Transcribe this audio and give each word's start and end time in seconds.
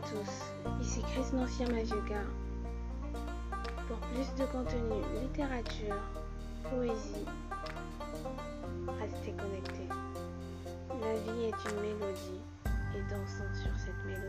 tous, 0.00 0.82
ici 0.82 1.00
Chris 1.02 1.32
Nancia 1.32 1.66
Maviuga. 1.68 2.20
Pour 3.88 3.98
plus 3.98 4.34
de 4.34 4.44
contenu 4.50 5.00
littérature, 5.22 5.96
poésie, 6.68 7.24
restez 9.00 9.32
connectés. 9.32 9.88
La 11.00 11.14
vie 11.14 11.44
est 11.44 11.70
une 11.70 11.80
mélodie 11.80 12.40
et 12.94 13.02
dansons 13.10 13.54
sur 13.54 13.72
cette 13.78 14.04
mélodie. 14.04 14.25